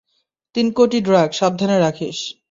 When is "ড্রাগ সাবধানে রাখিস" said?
1.03-2.17